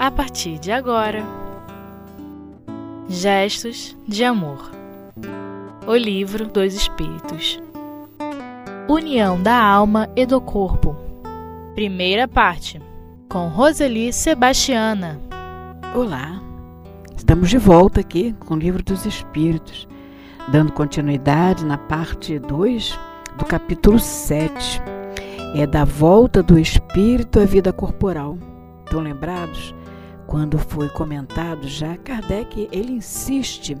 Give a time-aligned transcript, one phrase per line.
[0.00, 1.22] a partir de agora.
[3.06, 4.70] Gestos de Amor
[5.86, 7.60] O Livro dos Espíritos
[8.88, 10.96] União da Alma e do Corpo
[11.74, 12.80] Primeira parte
[13.28, 15.20] Com Roseli Sebastiana
[15.94, 16.40] Olá,
[17.14, 19.86] estamos de volta aqui com o Livro dos Espíritos,
[20.48, 22.98] dando continuidade na parte 2
[23.36, 24.80] do capítulo 7.
[25.56, 28.38] É da volta do espírito à vida corporal.
[28.86, 29.74] Estão lembrados?
[30.30, 33.76] Quando foi comentado já, Kardec ele insiste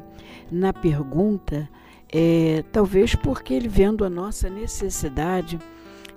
[0.50, 1.70] na pergunta,
[2.12, 5.60] é, talvez porque ele vendo a nossa necessidade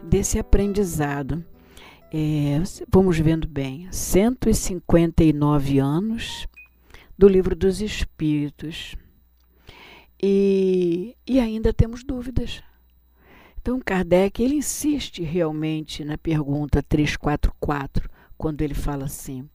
[0.01, 1.45] desse aprendizado.
[2.11, 2.59] É,
[2.91, 6.47] vamos vendo bem, 159 anos
[7.15, 8.95] do livro dos Espíritos.
[10.19, 12.63] E, e ainda temos dúvidas.
[13.61, 19.47] Então, Kardec ele insiste realmente na pergunta 344, quando ele fala assim: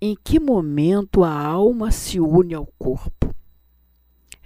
[0.00, 3.34] em que momento a alma se une ao corpo?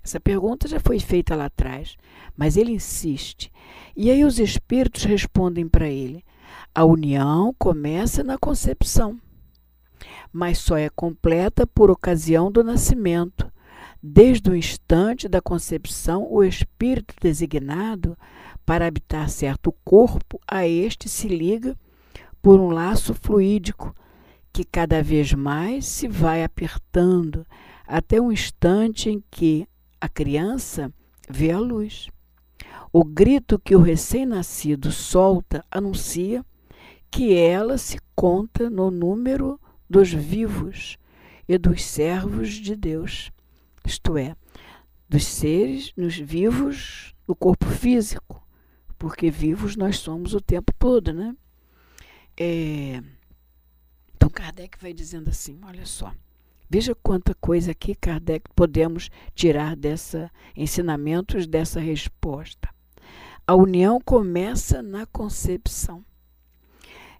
[0.04, 1.96] Essa pergunta já foi feita lá atrás,
[2.36, 3.50] mas ele insiste.
[3.96, 6.22] E aí os espíritos respondem para ele:
[6.74, 9.18] a união começa na concepção,
[10.32, 13.50] mas só é completa por ocasião do nascimento.
[14.02, 18.18] Desde o instante da concepção, o espírito designado
[18.66, 21.74] para habitar certo corpo, a este se liga
[22.42, 23.94] por um laço fluídico
[24.54, 27.44] que cada vez mais se vai apertando
[27.84, 29.66] até um instante em que
[30.00, 30.94] a criança
[31.28, 32.08] vê a luz.
[32.92, 36.46] O grito que o recém-nascido solta anuncia
[37.10, 40.98] que ela se conta no número dos vivos
[41.48, 43.32] e dos servos de Deus,
[43.84, 44.36] isto é,
[45.08, 48.40] dos seres nos vivos no corpo físico,
[48.96, 51.34] porque vivos nós somos o tempo todo, né?
[52.38, 53.02] É,
[54.34, 56.12] Kardec vai dizendo assim: olha só,
[56.68, 62.68] veja quanta coisa aqui Kardec podemos tirar dessa ensinamentos dessa resposta.
[63.46, 66.04] A união começa na concepção.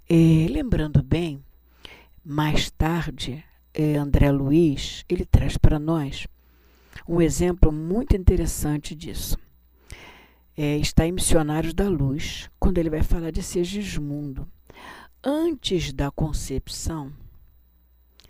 [0.09, 1.43] É, lembrando bem,
[2.25, 6.27] mais tarde, é, André Luiz ele traz para nós
[7.09, 9.39] um exemplo muito interessante disso.
[10.57, 14.49] É, está em Missionários da Luz, quando ele vai falar de Segismundo
[15.25, 17.13] antes da concepção,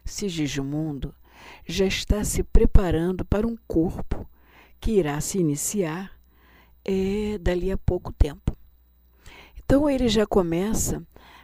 [0.04, 1.14] Sigismundo
[1.66, 4.28] já está se preparando para um corpo
[4.80, 6.12] que irá se iniciar
[6.84, 8.56] é, dali a pouco tempo.
[9.56, 11.02] Então ele já começa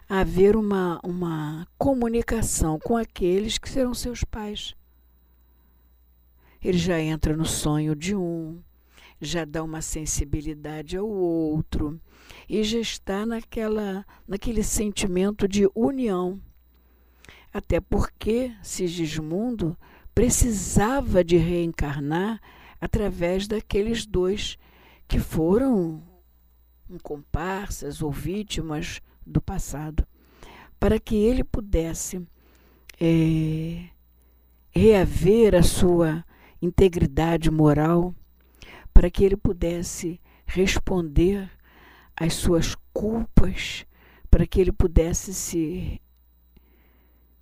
[0.09, 4.75] a haver uma, uma comunicação com aqueles que serão seus pais.
[6.63, 8.63] Ele já entra no sonho de um,
[9.21, 12.01] já dá uma sensibilidade ao outro
[12.49, 16.41] e já está naquela, naquele sentimento de união.
[17.53, 19.77] Até porque Sigismundo
[20.15, 22.41] precisava de reencarnar
[22.81, 24.57] através daqueles dois
[25.07, 26.03] que foram
[27.03, 30.07] comparsas ou vítimas do passado,
[30.79, 32.27] para que ele pudesse
[33.01, 33.85] é,
[34.71, 36.25] reaver a sua
[36.61, 38.15] integridade moral
[38.93, 41.51] para que ele pudesse responder
[42.17, 43.87] às suas culpas,
[44.31, 46.01] para que ele pudesse se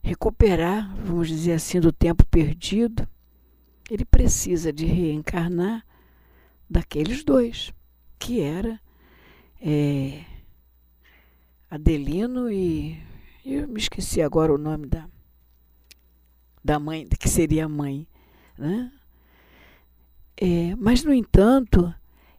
[0.02, 3.08] recuperar, vamos dizer assim, do tempo perdido,
[3.90, 5.84] ele precisa de reencarnar
[6.68, 7.72] daqueles dois,
[8.18, 8.80] que era
[9.60, 10.24] é,
[11.70, 13.02] Adelino e
[13.44, 15.08] eu me esqueci agora o nome da
[16.62, 18.06] da mãe, que seria a mãe,
[18.58, 18.92] né?
[20.40, 21.92] É, mas, no entanto,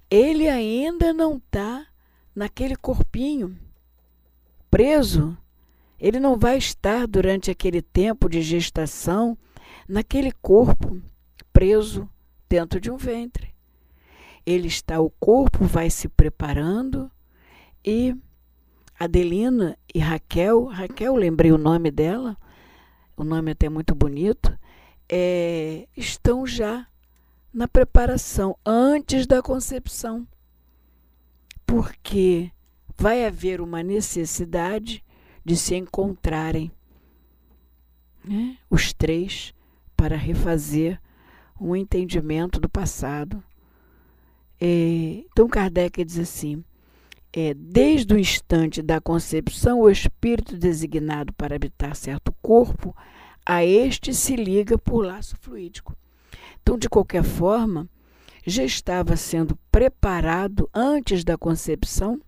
[0.09, 1.85] ele ainda não está
[2.33, 3.57] naquele corpinho
[4.71, 5.37] preso.
[5.99, 9.37] Ele não vai estar durante aquele tempo de gestação
[9.87, 11.01] naquele corpo
[11.51, 12.09] preso
[12.47, 13.53] dentro de um ventre.
[14.45, 17.11] Ele está, o corpo vai se preparando
[17.85, 18.15] e
[18.97, 22.37] Adelina e Raquel, Raquel, lembrei o nome dela,
[23.15, 24.57] o nome é até muito bonito,
[25.07, 26.87] é, estão já
[27.53, 30.27] na preparação, antes da concepção.
[31.65, 32.51] Porque
[32.97, 35.03] vai haver uma necessidade
[35.43, 36.71] de se encontrarem
[38.23, 39.53] né, os três
[39.95, 40.99] para refazer
[41.59, 43.43] um entendimento do passado.
[44.59, 46.63] É, então Kardec diz assim:
[47.31, 52.95] é, desde o instante da concepção, o espírito designado para habitar certo corpo,
[53.45, 55.95] a este se liga por laço fluídico.
[56.61, 57.89] Então, de qualquer forma,
[58.45, 62.19] já estava sendo preparado antes da concepção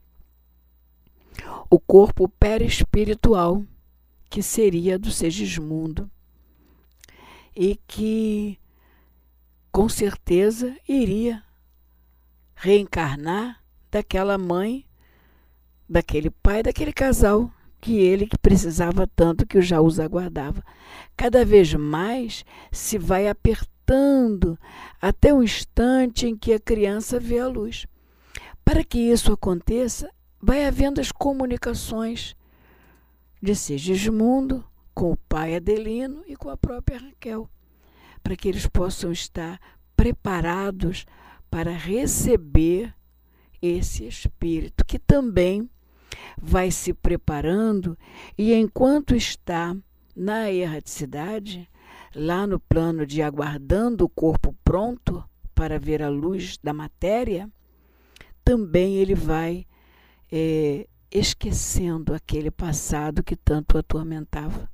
[1.70, 3.64] o corpo perespiritual,
[4.30, 6.10] que seria do Segismundo.
[7.56, 8.58] e que
[9.72, 11.44] com certeza iria
[12.56, 14.86] reencarnar daquela mãe,
[15.88, 20.64] daquele pai, daquele casal que ele que precisava tanto que o Jaús aguardava.
[21.18, 23.81] Cada vez mais se vai apertando
[25.02, 27.86] até o instante em que a criança vê a luz.
[28.64, 30.10] Para que isso aconteça,
[30.40, 32.36] vai havendo as comunicações
[33.42, 37.50] de Sigismundo com o pai Adelino e com a própria Raquel,
[38.24, 39.60] para que eles possam estar
[39.96, 41.06] preparados
[41.50, 42.94] para receber
[43.62, 45.70] esse espírito que também
[46.42, 47.98] vai se preparando
[48.38, 49.76] e enquanto está
[50.16, 51.70] na erraticidade,
[52.14, 55.24] lá no plano de aguardando o corpo pronto
[55.56, 57.50] para ver a luz da matéria,
[58.44, 59.66] também ele vai
[60.32, 64.70] é, esquecendo aquele passado que tanto atormentava,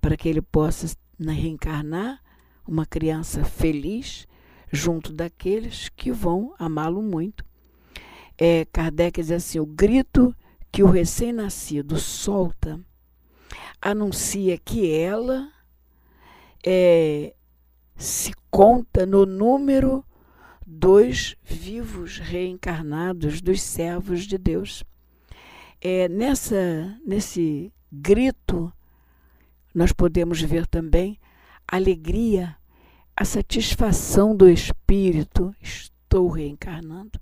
[0.00, 2.20] para que ele possa reencarnar
[2.66, 4.26] uma criança feliz
[4.72, 7.44] junto daqueles que vão amá-lo muito.
[8.38, 10.34] É, Kardec diz assim: o grito
[10.72, 12.80] que o recém-nascido solta
[13.82, 15.50] anuncia que ela
[16.64, 17.34] é,
[17.96, 20.04] se conta no número
[20.66, 24.84] dos vivos reencarnados, dos servos de Deus.
[25.80, 28.72] É, nessa, nesse grito,
[29.74, 31.18] nós podemos ver também
[31.66, 32.56] a alegria,
[33.16, 35.54] a satisfação do espírito.
[35.60, 37.20] Estou reencarnando,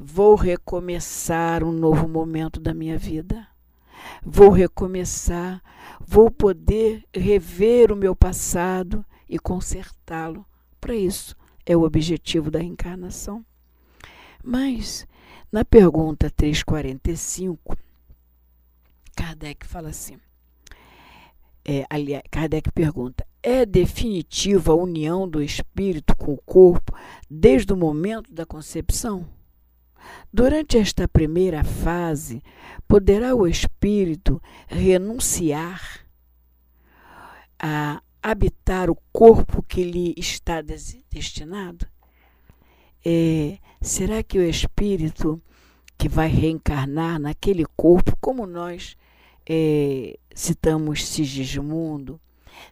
[0.00, 3.46] vou recomeçar um novo momento da minha vida.
[4.24, 5.62] Vou recomeçar,
[6.00, 10.46] vou poder rever o meu passado e consertá-lo.
[10.80, 13.44] Para isso é o objetivo da reencarnação.
[14.42, 15.06] Mas,
[15.50, 17.76] na pergunta 345,
[19.16, 20.18] Kardec fala assim:
[21.64, 26.92] é, aliás, Kardec pergunta: é definitiva a união do espírito com o corpo
[27.30, 29.26] desde o momento da concepção?
[30.32, 32.42] Durante esta primeira fase,
[32.88, 36.06] poderá o espírito renunciar
[37.58, 41.86] a habitar o corpo que lhe está destinado?
[43.04, 45.42] É, será que o espírito
[45.98, 48.96] que vai reencarnar naquele corpo, como nós
[49.48, 52.20] é, citamos Sigismundo,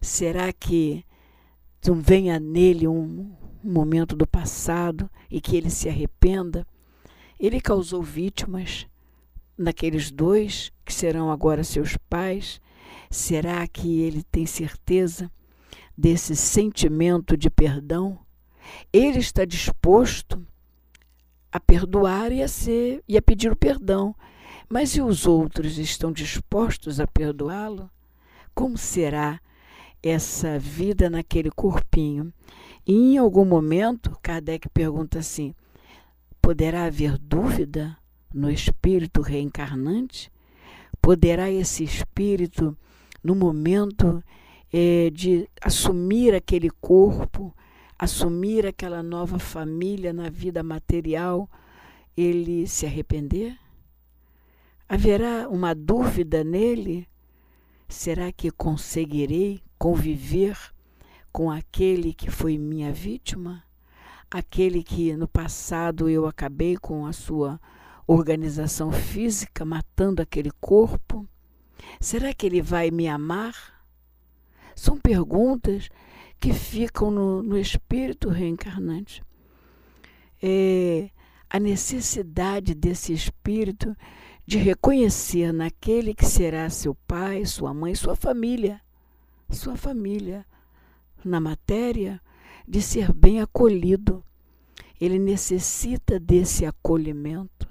[0.01, 1.05] será que
[2.03, 3.33] venha nele um
[3.63, 6.67] momento do passado e que ele se arrependa?
[7.41, 8.87] Ele causou vítimas
[9.57, 12.61] naqueles dois que serão agora seus pais.
[13.11, 15.31] Será que ele tem certeza
[15.97, 18.19] desse sentimento de perdão?
[18.93, 20.47] Ele está disposto
[21.51, 24.15] a perdoar e a ser e a pedir o perdão
[24.73, 27.91] mas e os outros estão dispostos a perdoá-lo?
[28.55, 29.41] Como será
[30.01, 32.33] essa vida naquele corpinho?
[32.87, 35.53] E em algum momento, Kardec pergunta assim:
[36.41, 37.97] poderá haver dúvida
[38.33, 40.31] no espírito reencarnante?
[41.01, 42.77] Poderá esse espírito,
[43.23, 44.23] no momento
[44.73, 47.55] é, de assumir aquele corpo,
[47.99, 51.49] assumir aquela nova família na vida material,
[52.17, 53.57] ele se arrepender?
[54.89, 57.07] Haverá uma dúvida nele?
[57.89, 60.57] Será que conseguirei conviver
[61.33, 63.65] com aquele que foi minha vítima?
[64.31, 67.61] Aquele que no passado eu acabei com a sua
[68.07, 71.27] organização física, matando aquele corpo?
[72.01, 73.85] Será que ele vai me amar?
[74.75, 75.89] São perguntas
[76.39, 79.23] que ficam no, no espírito reencarnante.
[80.43, 81.11] É,
[81.51, 83.95] a necessidade desse espírito
[84.47, 88.81] de reconhecer naquele que será seu pai, sua mãe, sua família,
[89.51, 90.47] sua família,
[91.25, 92.21] na matéria,
[92.67, 94.25] de ser bem acolhido.
[95.01, 97.69] Ele necessita desse acolhimento.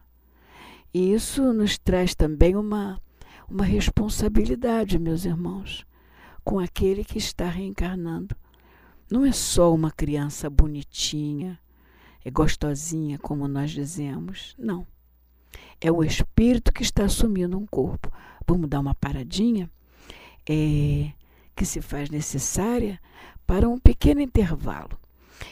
[0.94, 3.00] E isso nos traz também uma,
[3.48, 5.86] uma responsabilidade, meus irmãos,
[6.44, 8.36] com aquele que está reencarnando.
[9.12, 11.60] Não é só uma criança bonitinha,
[12.26, 14.56] é gostosinha, como nós dizemos.
[14.58, 14.88] Não
[15.82, 18.12] é o espírito que está assumindo um corpo.
[18.46, 19.70] Vamos dar uma paradinha
[20.48, 21.12] é,
[21.56, 23.00] que se faz necessária
[23.50, 24.92] para um pequeno intervalo.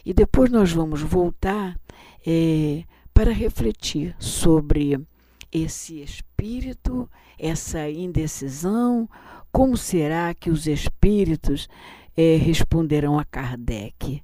[0.05, 1.75] E depois nós vamos voltar
[2.23, 5.03] é, para refletir sobre
[5.51, 9.09] esse espírito, essa indecisão,
[9.51, 11.67] como será que os espíritos
[12.15, 14.21] é, responderão a Kardec?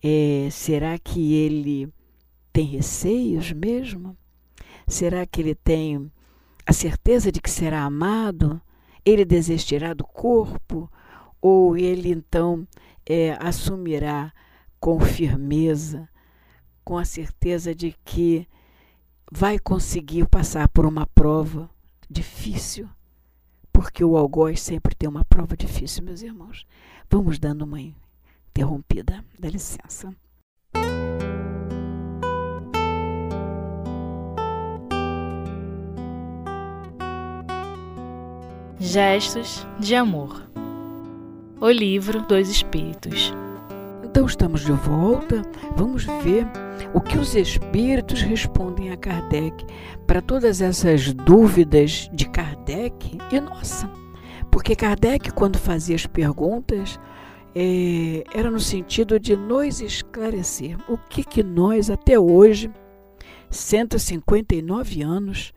[0.00, 1.92] É, será que ele
[2.52, 4.16] tem receios mesmo?
[4.86, 6.12] Será que ele tem
[6.64, 8.62] a certeza de que será amado?
[9.04, 10.88] Ele desistirá do corpo?
[11.42, 12.66] Ou ele então
[13.08, 14.32] é, assumirá
[14.80, 16.08] com firmeza,
[16.84, 18.46] com a certeza de que
[19.30, 21.68] vai conseguir passar por uma prova
[22.08, 22.88] difícil,
[23.72, 26.66] porque o algoz sempre tem uma prova difícil, meus irmãos.
[27.10, 30.14] Vamos dando uma interrompida, dá licença.
[38.78, 40.55] Gestos de Amor
[41.58, 43.32] O Livro dos Espíritos
[44.04, 45.40] Então estamos de volta,
[45.74, 46.46] vamos ver
[46.92, 49.64] o que os espíritos respondem a Kardec
[50.06, 53.90] para todas essas dúvidas de Kardec e nossa.
[54.50, 57.00] Porque Kardec, quando fazia as perguntas,
[57.54, 62.70] é, era no sentido de nos esclarecer o que, que nós, até hoje,
[63.48, 65.54] 159 anos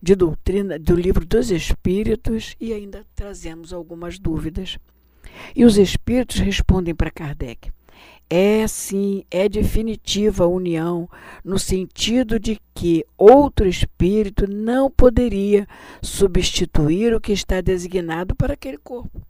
[0.00, 4.78] de doutrina do livro dos Espíritos, e ainda trazemos algumas dúvidas.
[5.54, 7.70] E os Espíritos respondem para Kardec:
[8.30, 11.08] é sim, é definitiva a união,
[11.42, 15.66] no sentido de que outro espírito não poderia
[16.02, 19.22] substituir o que está designado para aquele corpo.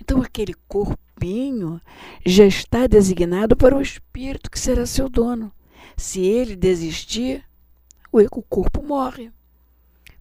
[0.00, 1.80] Então, aquele corpinho
[2.26, 5.52] já está designado para o espírito que será seu dono.
[5.96, 7.44] Se ele desistir,
[8.12, 9.30] o corpo morre,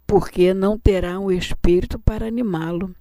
[0.05, 2.95] porque não terá um espírito para animá-lo.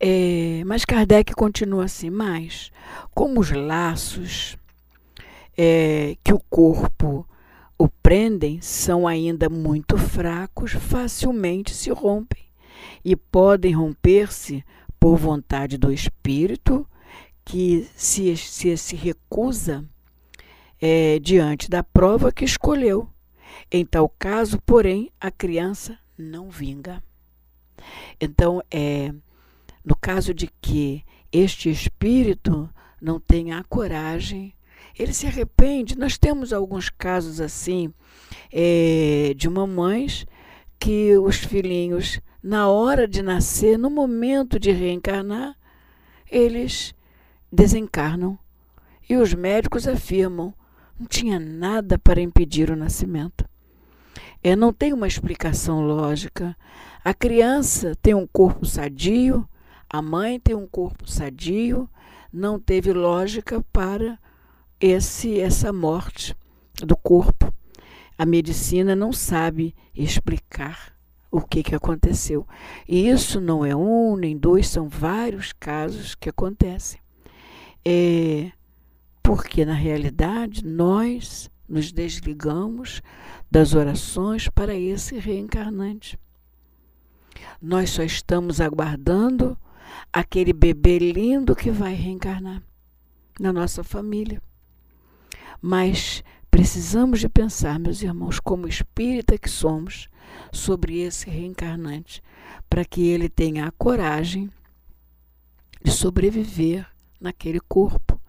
[0.00, 2.70] É, mas Kardec continua assim, mas
[3.12, 4.56] como os laços
[5.56, 7.26] é, que o corpo
[7.76, 12.44] o prendem são ainda muito fracos, facilmente se rompem
[13.04, 14.64] e podem romper-se
[14.98, 16.86] por vontade do espírito
[17.44, 19.84] que se, se, se recusa
[20.80, 23.08] é, diante da prova que escolheu.
[23.70, 27.02] Em tal caso, porém, a criança não vinga.
[28.20, 29.12] Então, é,
[29.88, 31.02] no caso de que
[31.32, 32.68] este espírito
[33.00, 34.52] não tenha a coragem,
[34.98, 35.96] ele se arrepende.
[35.96, 37.90] Nós temos alguns casos assim
[38.52, 40.26] é, de mamães
[40.78, 45.56] que os filhinhos, na hora de nascer, no momento de reencarnar,
[46.30, 46.94] eles
[47.50, 48.38] desencarnam.
[49.08, 50.52] E os médicos afirmam
[51.00, 53.48] não tinha nada para impedir o nascimento.
[54.42, 56.54] É, não tem uma explicação lógica.
[57.02, 59.48] A criança tem um corpo sadio,
[59.90, 61.88] a mãe tem um corpo sadio,
[62.32, 64.18] não teve lógica para
[64.80, 66.36] esse essa morte
[66.84, 67.52] do corpo.
[68.16, 70.92] A medicina não sabe explicar
[71.30, 72.46] o que, que aconteceu.
[72.86, 77.00] E isso não é um nem dois, são vários casos que acontecem.
[77.84, 78.50] É,
[79.22, 83.02] porque, na realidade, nós nos desligamos
[83.50, 86.18] das orações para esse reencarnante.
[87.60, 89.56] Nós só estamos aguardando
[90.12, 92.62] aquele bebê lindo que vai reencarnar
[93.38, 94.42] na nossa família.
[95.60, 100.08] Mas precisamos de pensar, meus irmãos, como espírita que somos,
[100.52, 102.22] sobre esse reencarnante,
[102.68, 104.50] para que ele tenha a coragem
[105.82, 106.86] de sobreviver
[107.20, 108.20] naquele corpo,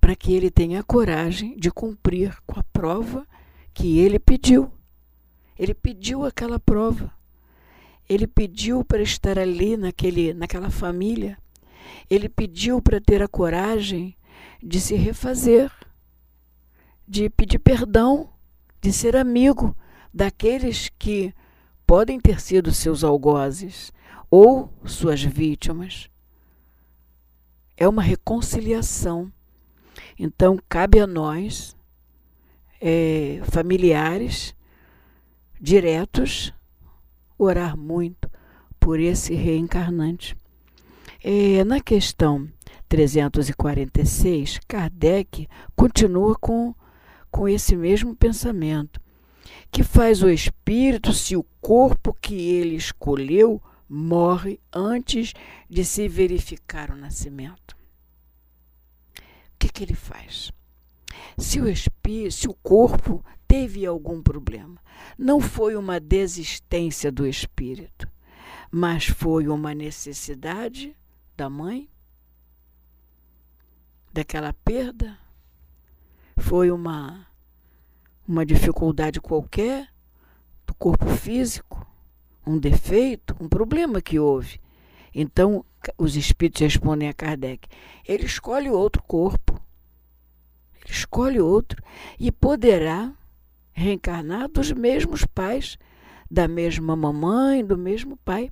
[0.00, 3.26] para que ele tenha a coragem de cumprir com a prova
[3.74, 4.72] que ele pediu.
[5.58, 7.12] Ele pediu aquela prova.
[8.10, 11.38] Ele pediu para estar ali naquele, naquela família.
[12.10, 14.16] Ele pediu para ter a coragem
[14.60, 15.70] de se refazer,
[17.06, 18.28] de pedir perdão,
[18.80, 19.76] de ser amigo
[20.12, 21.32] daqueles que
[21.86, 23.92] podem ter sido seus algozes
[24.28, 26.10] ou suas vítimas.
[27.76, 29.32] É uma reconciliação.
[30.18, 31.76] Então, cabe a nós,
[32.80, 34.52] é, familiares
[35.60, 36.52] diretos,
[37.42, 38.30] orar muito
[38.78, 40.36] por esse reencarnante.
[41.22, 42.48] É, na questão
[42.88, 46.74] 346, Kardec continua com,
[47.30, 49.00] com esse mesmo pensamento.
[49.70, 55.32] Que faz o espírito se o corpo que ele escolheu morre antes
[55.68, 57.76] de se verificar o nascimento?
[59.16, 60.50] O que, que ele faz?
[61.38, 64.80] Se o espírito, se o corpo teve algum problema.
[65.18, 68.08] Não foi uma desistência do espírito,
[68.70, 70.96] mas foi uma necessidade
[71.36, 71.90] da mãe,
[74.12, 75.18] daquela perda,
[76.36, 77.26] foi uma
[78.26, 79.88] uma dificuldade qualquer
[80.64, 81.84] do corpo físico,
[82.46, 84.60] um defeito, um problema que houve.
[85.12, 85.64] Então,
[85.98, 87.68] os espíritos respondem a Kardec:
[88.06, 89.60] ele escolhe outro corpo,
[90.84, 91.82] ele escolhe outro
[92.16, 93.12] e poderá
[93.72, 95.78] reencarnar dos mesmos pais,
[96.30, 98.50] da mesma mamãe, do mesmo pai.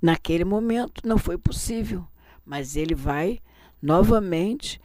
[0.00, 2.04] Naquele momento não foi possível,
[2.44, 3.40] mas ele vai
[3.80, 4.80] novamente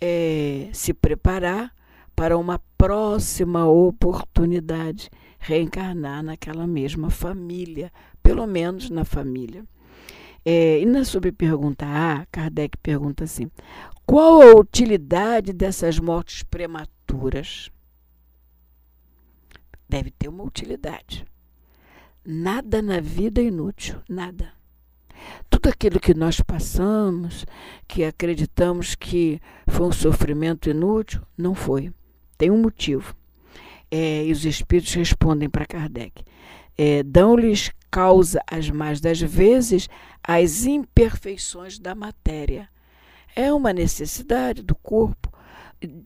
[0.00, 1.72] é, se preparar
[2.14, 9.64] para uma próxima oportunidade reencarnar naquela mesma família, pelo menos na família.
[10.44, 13.50] É, e na subpergunta A, Kardec pergunta assim:
[14.06, 17.70] qual a utilidade dessas mortes prematuras?
[19.88, 21.24] Deve ter uma utilidade.
[22.24, 24.52] Nada na vida é inútil, nada.
[25.48, 27.44] Tudo aquilo que nós passamos,
[27.86, 31.92] que acreditamos que foi um sofrimento inútil, não foi.
[32.36, 33.14] Tem um motivo.
[33.90, 36.24] É, e os espíritos respondem para Kardec:
[36.76, 39.88] é, dão-lhes causa as mais das vezes
[40.22, 42.68] as imperfeições da matéria.
[43.36, 45.32] É uma necessidade do corpo.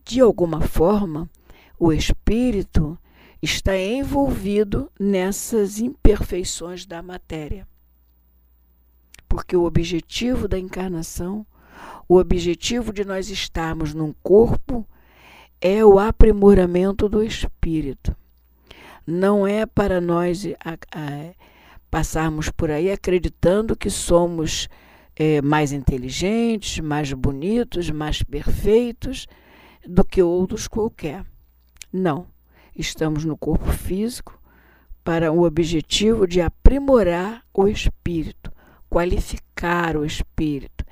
[0.04, 1.30] De alguma forma,
[1.78, 2.98] o espírito
[3.42, 7.66] está envolvido nessas imperfeições da matéria.
[9.28, 11.46] Porque o objetivo da encarnação,
[12.08, 14.86] o objetivo de nós estarmos num corpo,
[15.60, 18.16] é o aprimoramento do espírito.
[19.06, 21.34] Não é para nós a, a,
[21.90, 24.68] passarmos por aí acreditando que somos
[25.16, 29.26] é, mais inteligentes, mais bonitos, mais perfeitos
[29.86, 31.24] do que outros qualquer.
[31.92, 32.26] Não.
[32.78, 34.40] Estamos no corpo físico
[35.02, 38.52] para o objetivo de aprimorar o espírito,
[38.88, 40.84] qualificar o espírito.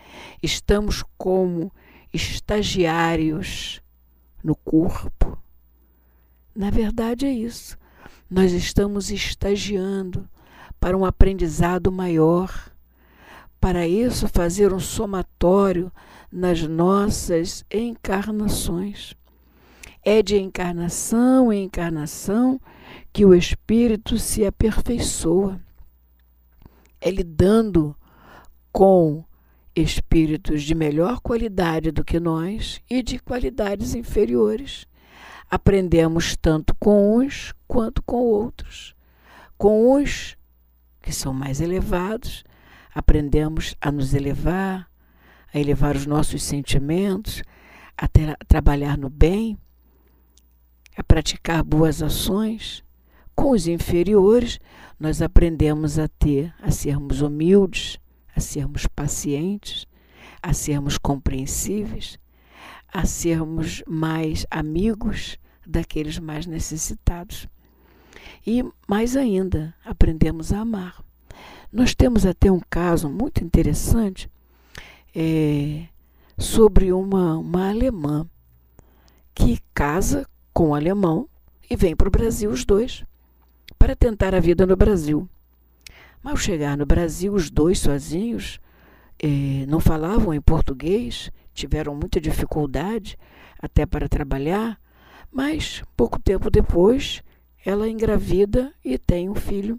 [0.43, 1.73] Estamos como
[2.13, 3.81] estagiários
[4.43, 5.39] no corpo.
[6.53, 7.79] Na verdade, é isso.
[8.29, 10.29] Nós estamos estagiando
[10.81, 12.73] para um aprendizado maior.
[13.61, 15.93] Para isso, fazer um somatório
[16.33, 19.15] nas nossas encarnações.
[20.09, 22.61] É de encarnação em encarnação
[23.13, 25.61] que o espírito se aperfeiçoa.
[27.01, 27.93] É lidando
[28.71, 29.25] com
[29.75, 34.87] espíritos de melhor qualidade do que nós e de qualidades inferiores.
[35.51, 38.95] Aprendemos tanto com uns quanto com outros.
[39.59, 40.37] Com uns
[41.03, 42.45] que são mais elevados,
[42.95, 44.89] aprendemos a nos elevar,
[45.53, 47.43] a elevar os nossos sentimentos,
[47.97, 49.59] a, ter, a trabalhar no bem,
[50.97, 52.83] a praticar boas ações.
[53.35, 54.59] Com os inferiores,
[54.99, 57.99] nós aprendemos a ter, a sermos humildes,
[58.35, 59.87] a sermos pacientes,
[60.43, 62.19] a sermos compreensíveis,
[62.93, 67.47] a sermos mais amigos daqueles mais necessitados.
[68.47, 71.05] E mais ainda, aprendemos a amar.
[71.71, 74.31] Nós temos até um caso muito interessante
[75.15, 75.87] é,
[76.39, 78.27] sobre uma, uma alemã
[79.35, 80.27] que casa
[80.57, 81.29] com um alemão
[81.69, 83.05] e vem para o Brasil os dois
[83.79, 85.29] para tentar a vida no Brasil.
[86.23, 88.59] Mas ao chegar no Brasil, os dois sozinhos
[89.23, 93.19] é, não falavam em português, tiveram muita dificuldade
[93.61, 94.81] até para trabalhar,
[95.31, 97.23] mas pouco tempo depois
[97.63, 99.79] ela engravida e tem um filho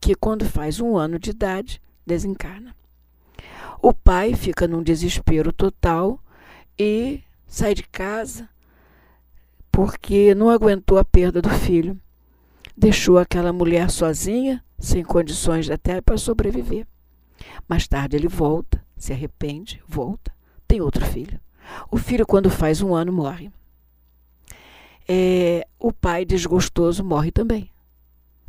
[0.00, 2.74] que, quando faz um ano de idade, desencarna.
[3.82, 6.18] O pai fica num desespero total
[6.78, 8.48] e sai de casa
[9.78, 11.96] porque não aguentou a perda do filho.
[12.76, 16.84] Deixou aquela mulher sozinha, sem condições até para sobreviver.
[17.68, 20.34] Mais tarde ele volta, se arrepende, volta,
[20.66, 21.40] tem outro filho.
[21.92, 23.52] O filho, quando faz um ano, morre
[25.08, 27.70] é, o pai desgostoso morre também.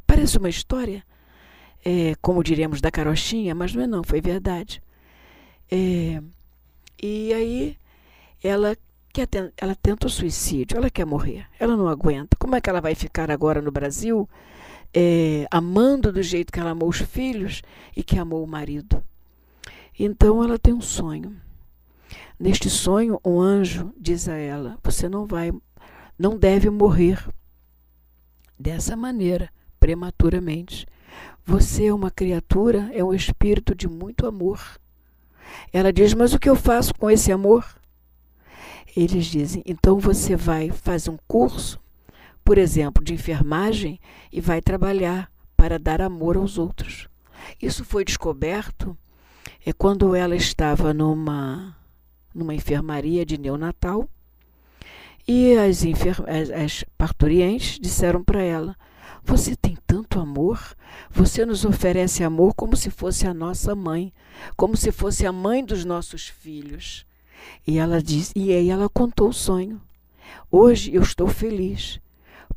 [0.08, 1.04] Parece uma história,
[1.86, 4.82] é, como diremos, da carochinha, mas não é não, foi verdade.
[5.72, 6.24] É,
[7.00, 7.78] e aí
[8.44, 8.76] ela
[9.58, 12.38] ela tenta o suicídio, ela quer morrer, ela não aguenta.
[12.38, 14.28] Como é que ela vai ficar agora no Brasil
[14.94, 17.62] é, amando do jeito que ela amou os filhos
[17.96, 19.04] e que amou o marido?
[19.98, 21.36] Então ela tem um sonho.
[22.40, 25.52] Neste sonho, um anjo diz a ela: Você não vai
[26.20, 27.26] não deve morrer
[28.60, 30.86] dessa maneira, prematuramente.
[31.46, 34.62] Você é uma criatura, é um espírito de muito amor.
[35.72, 37.66] Ela diz: Mas o que eu faço com esse amor?
[38.96, 41.80] Eles dizem: Então você vai fazer um curso,
[42.44, 44.00] por exemplo, de enfermagem
[44.32, 47.08] e vai trabalhar para dar amor aos outros.
[47.62, 48.98] Isso foi descoberto
[49.66, 51.76] é quando ela estava numa
[52.34, 54.08] numa enfermaria de neonatal
[55.28, 55.84] e as,
[56.28, 58.76] as, as parturientes disseram para ela:
[59.24, 60.76] Você tem tanto amor,
[61.10, 64.14] você nos oferece amor como se fosse a nossa mãe,
[64.56, 67.06] como se fosse a mãe dos nossos filhos.
[67.66, 69.82] E ela disse, e aí ela contou o sonho.
[70.52, 72.00] Hoje eu estou feliz,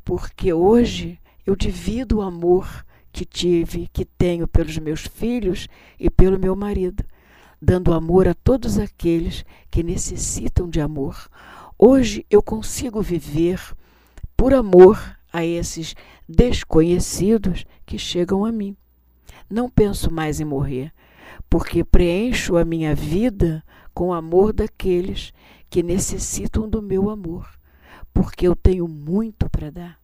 [0.04, 5.68] porque hoje eu divido o amor que tive, que tenho pelos meus filhos
[5.98, 7.04] e pelo meu marido.
[7.62, 11.28] dando amor a todos aqueles que necessitam de amor.
[11.78, 13.60] Hoje eu consigo viver
[14.36, 14.98] por amor
[15.32, 15.94] a esses
[16.28, 18.76] desconhecidos que chegam a mim.
[19.48, 20.92] Não penso mais em morrer,
[21.48, 23.62] porque preencho a minha vida
[23.94, 25.32] com o amor daqueles
[25.68, 27.48] que necessitam do meu amor,
[28.12, 30.00] porque eu tenho muito para dar.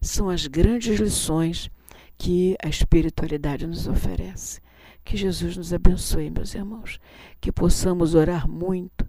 [0.00, 1.70] São as grandes lições
[2.18, 4.60] que a espiritualidade nos oferece.
[5.04, 6.98] Que Jesus nos abençoe, meus irmãos,
[7.40, 9.08] que possamos orar muito,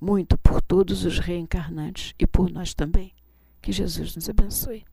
[0.00, 3.12] muito por todos os reencarnantes e por nós também.
[3.60, 4.84] Que Jesus nos abençoe.